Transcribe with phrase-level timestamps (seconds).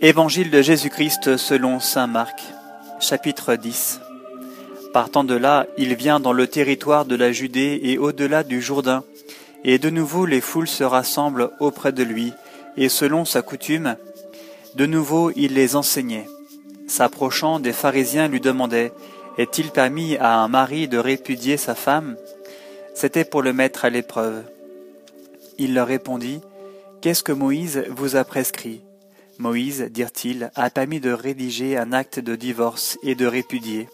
[0.00, 2.40] Évangile de Jésus-Christ selon Saint Marc,
[3.00, 4.00] chapitre 10.
[4.92, 9.02] Partant de là, il vient dans le territoire de la Judée et au-delà du Jourdain,
[9.64, 12.32] et de nouveau les foules se rassemblent auprès de lui,
[12.76, 13.96] et selon sa coutume,
[14.76, 16.28] de nouveau il les enseignait.
[16.86, 18.92] S'approchant, des pharisiens lui demandaient
[19.36, 22.16] Est-il permis à un mari de répudier sa femme?
[22.94, 24.44] C'était pour le mettre à l'épreuve.
[25.58, 26.40] Il leur répondit
[27.00, 28.80] Qu'est-ce que Moïse vous a prescrit?
[29.38, 33.88] Moïse, dirent-ils, a permis de rédiger un acte de divorce et de répudier.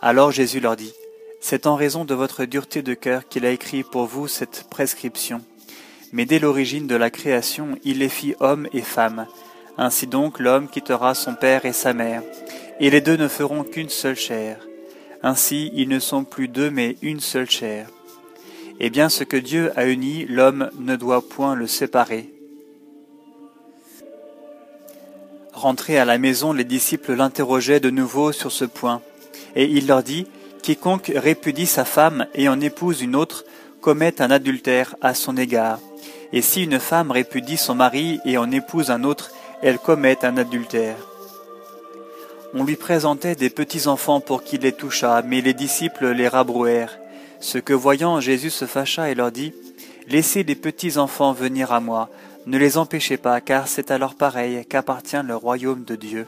[0.00, 0.94] Alors Jésus leur dit,
[1.40, 5.42] C'est en raison de votre dureté de cœur qu'il a écrit pour vous cette prescription.
[6.12, 9.26] Mais dès l'origine de la création, il les fit hommes et femmes.
[9.76, 12.22] Ainsi donc l'homme quittera son père et sa mère,
[12.80, 14.58] et les deux ne feront qu'une seule chair.
[15.22, 17.90] Ainsi ils ne sont plus deux mais une seule chair.
[18.80, 22.30] Eh bien ce que Dieu a uni, l'homme ne doit point le séparer.
[25.56, 29.00] Rentrés à la maison, les disciples l'interrogeaient de nouveau sur ce point.
[29.54, 30.26] Et il leur dit,
[30.62, 33.46] Quiconque répudie sa femme et en épouse une autre
[33.80, 35.78] commet un adultère à son égard.
[36.34, 39.30] Et si une femme répudie son mari et en épouse un autre,
[39.62, 40.98] elle commet un adultère.
[42.52, 46.98] On lui présentait des petits enfants pour qu'il les touchât, mais les disciples les rabrouèrent.
[47.40, 49.54] Ce que voyant, Jésus se fâcha et leur dit,
[50.06, 52.10] Laissez les petits enfants venir à moi,
[52.46, 56.26] ne les empêchez pas, car c'est à leur pareil qu'appartient le royaume de Dieu.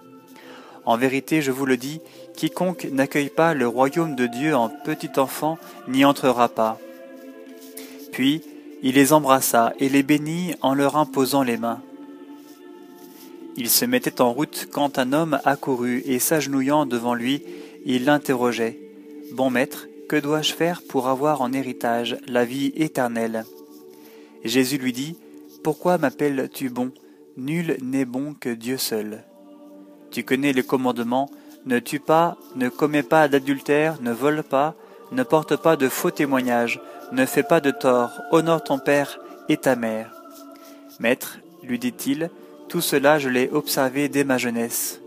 [0.84, 2.00] En vérité, je vous le dis,
[2.34, 6.78] quiconque n'accueille pas le royaume de Dieu en petit enfant n'y entrera pas.
[8.12, 8.42] Puis
[8.82, 11.82] il les embrassa et les bénit en leur imposant les mains.
[13.56, 17.42] Il se mettait en route quand un homme accourut et s'agenouillant devant lui,
[17.84, 18.78] il l'interrogeait.
[19.32, 23.44] Bon maître, que dois-je faire pour avoir en héritage la vie éternelle?
[24.44, 25.16] Jésus lui dit,
[25.62, 26.92] pourquoi m'appelles-tu bon?
[27.36, 29.24] Nul n'est bon que Dieu seul.
[30.10, 31.30] Tu connais les commandements,
[31.66, 34.74] ne tue pas, ne commets pas d'adultère, ne vole pas,
[35.12, 36.80] ne porte pas de faux témoignages,
[37.12, 39.18] ne fais pas de tort, honore ton père
[39.48, 40.12] et ta mère.
[41.00, 42.30] Maître, lui dit-il,
[42.68, 45.00] tout cela je l'ai observé dès ma jeunesse.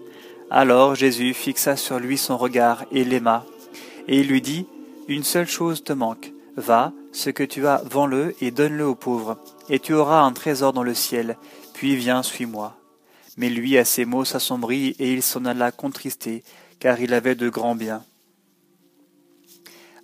[0.49, 3.45] Alors Jésus fixa sur lui son regard et l'aima,
[4.07, 4.67] et il lui dit,
[5.07, 9.37] Une seule chose te manque, va, ce que tu as, vends-le et donne-le aux pauvres,
[9.69, 11.37] et tu auras un trésor dans le ciel,
[11.73, 12.77] puis viens, suis-moi.
[13.37, 16.43] Mais lui, à ces mots, s'assombrit, et il s'en alla contristé,
[16.79, 18.03] car il avait de grands biens.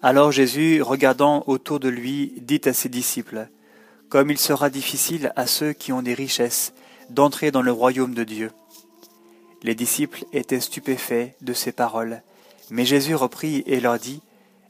[0.02, 3.50] Alors Jésus, regardant autour de lui, dit à ses disciples,
[4.09, 6.74] Comme il sera difficile à ceux qui ont des richesses
[7.09, 8.52] d'entrer dans le royaume de Dieu.
[9.64, 12.22] Les disciples étaient stupéfaits de ces paroles,
[12.69, 14.22] mais Jésus reprit et leur dit,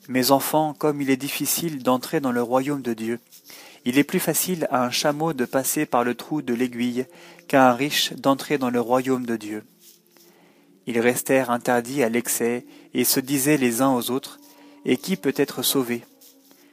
[0.08, 3.20] Mes enfants, comme il est difficile d'entrer dans le royaume de Dieu,
[3.84, 7.06] il est plus facile à un chameau de passer par le trou de l'aiguille
[7.48, 9.64] qu'à un riche d'entrer dans le royaume de Dieu.
[10.86, 14.40] Ils restèrent interdits à l'excès et se disaient les uns aux autres,
[14.86, 16.06] Et qui peut être sauvé?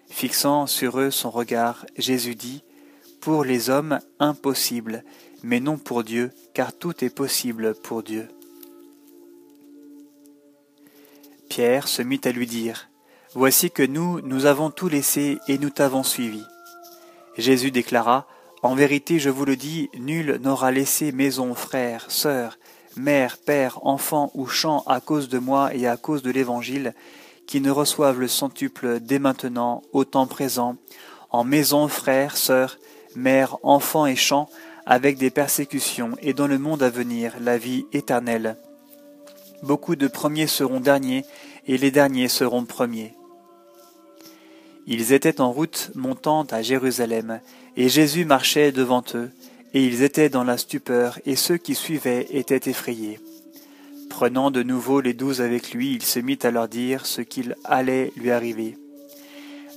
[0.09, 2.63] Fixant sur eux son regard, Jésus dit,
[3.21, 5.03] Pour les hommes, impossible,
[5.43, 8.29] mais non pour Dieu, car tout est possible pour Dieu.
[11.49, 12.89] Pierre se mit à lui dire,
[13.37, 16.45] Voici que nous, nous avons tout laissé et nous t'avons suivi.
[17.37, 18.29] Jésus déclara,
[18.63, 22.59] En vérité je vous le dis, nul n'aura laissé maison, frère, sœur,
[22.97, 26.95] mère, père, enfant ou champ à cause de moi et à cause de l'Évangile,
[27.49, 30.77] qui ne reçoive le centuple dès maintenant, au temps présent,
[31.31, 32.79] en maison, frère, sœur,
[33.17, 34.49] mère, enfant et champ,
[34.87, 38.57] avec des persécutions, et dans le monde à venir la vie éternelle.
[39.65, 41.25] Beaucoup de premiers seront derniers,
[41.67, 43.15] et les derniers seront premiers.
[44.87, 47.41] Ils étaient en route montant à Jérusalem,
[47.77, 49.31] et Jésus marchait devant eux,
[49.73, 53.19] et ils étaient dans la stupeur, et ceux qui suivaient étaient effrayés.
[54.11, 57.57] Prenant de nouveau les douze avec lui, il se mit à leur dire ce qu'il
[57.65, 58.77] allait lui arriver.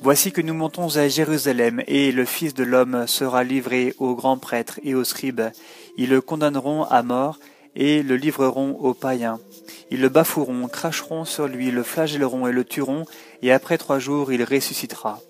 [0.02, 4.38] Voici que nous montons à Jérusalem, et le Fils de l'homme sera livré aux grands
[4.38, 5.50] prêtres et aux scribes.
[5.98, 7.40] Ils le condamneront à mort,
[7.76, 9.40] et le livreront aux païens.
[9.90, 13.06] Ils le bafoueront, cracheront sur lui, le flagelleront et le tueront,
[13.42, 15.22] et après trois jours il ressuscitera.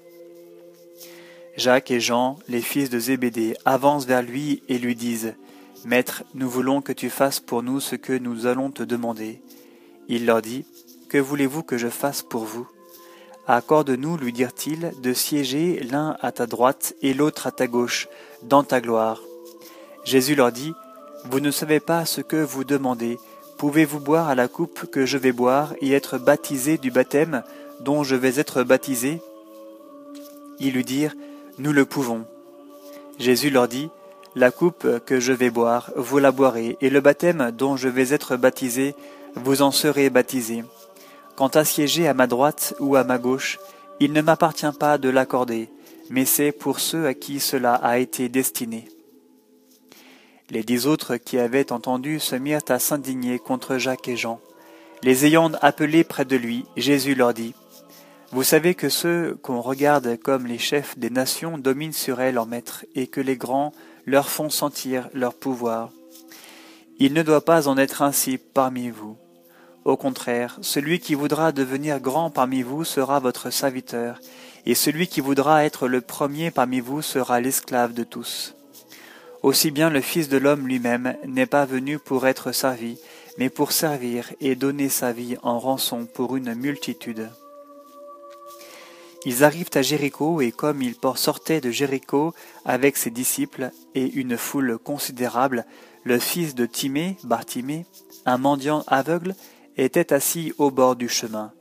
[1.57, 5.33] Jacques et Jean, les fils de Zébédée, avancent vers lui et lui disent
[5.85, 9.41] Maître, nous voulons que tu fasses pour nous ce que nous allons te demander.
[10.07, 10.65] Il leur dit
[11.09, 12.67] Que voulez-vous que je fasse pour vous?
[13.47, 18.07] Accorde-nous, lui dirent-ils, de siéger l'un à ta droite et l'autre à ta gauche,
[18.43, 19.21] dans ta gloire.
[20.03, 20.73] Jésus leur dit
[21.25, 23.17] Vous ne savez pas ce que vous demandez.
[23.57, 27.41] Pouvez-vous boire à la coupe que je vais boire et être baptisé du baptême
[27.79, 29.19] dont je vais être baptisé?
[30.59, 31.15] Ils lui dirent,
[31.57, 32.25] Nous le pouvons.
[33.17, 33.89] Jésus leur dit,
[34.35, 38.13] La coupe que je vais boire, vous la boirez, et le baptême dont je vais
[38.13, 38.93] être baptisé,
[39.33, 40.63] vous en serez baptisé.
[41.35, 43.57] Quant à siéger à ma droite ou à ma gauche,
[43.99, 45.67] il ne m'appartient pas de l'accorder,
[46.11, 48.87] mais c'est pour ceux à qui cela a été destiné.
[50.49, 54.39] Les dix autres qui avaient entendu se mirent à s'indigner contre Jacques et Jean.
[55.03, 57.53] Les ayant appelés près de lui, Jésus leur dit,
[58.31, 62.45] Vous savez que ceux qu'on regarde comme les chefs des nations dominent sur elles en
[62.45, 63.73] maître, et que les grands
[64.05, 65.91] leur font sentir leur pouvoir.
[66.97, 69.17] Il ne doit pas en être ainsi parmi vous.
[69.83, 74.19] Au contraire, celui qui voudra devenir grand parmi vous sera votre serviteur,
[74.65, 78.56] et celui qui voudra être le premier parmi vous sera l'esclave de tous.
[79.47, 82.97] Aussi bien le Fils de l'homme lui-même n'est pas venu pour être servi,
[83.37, 87.29] mais pour servir et donner sa vie en rançon pour une multitude.
[89.23, 92.33] Ils arrivent à Jéricho, et comme il sortait de Jéricho
[92.65, 95.63] avec ses disciples et une foule considérable,
[96.03, 97.85] le fils de Timée, Bartimée,
[98.25, 99.33] un mendiant aveugle,
[99.77, 101.53] était assis au bord du chemin.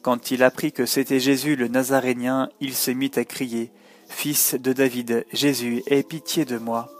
[0.00, 3.72] Quand il apprit que c'était Jésus le Nazarénien, il se mit à crier,
[4.08, 6.95] Fils de David, Jésus, aie pitié de moi.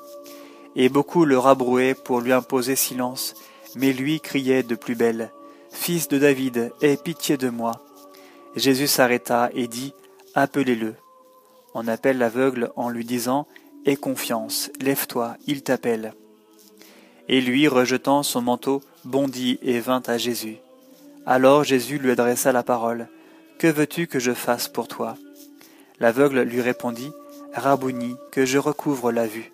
[0.76, 3.34] Et beaucoup le rabrouaient pour lui imposer silence,
[3.74, 5.32] mais lui criait de plus belle,
[5.76, 7.84] Fils de David, aie pitié de moi.
[8.56, 9.92] Jésus s'arrêta et dit,
[10.34, 10.94] Appelez-le.
[11.74, 13.46] On appelle l'aveugle en lui disant
[13.84, 16.14] Aie confiance, lève-toi, il t'appelle.
[17.28, 20.56] Et lui, rejetant son manteau, bondit et vint à Jésus.
[21.26, 23.08] Alors Jésus lui adressa la parole.
[23.58, 25.16] Que veux-tu que je fasse pour toi?
[26.00, 27.12] L'aveugle lui répondit,
[27.52, 29.52] Rabouni, que je recouvre la vue.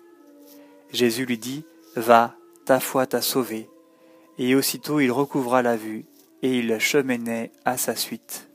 [0.93, 2.35] Jésus lui dit, Va,
[2.65, 3.69] ta foi t'a sauvé.
[4.37, 6.05] Et aussitôt il recouvra la vue,
[6.41, 8.49] et il cheminait à sa suite.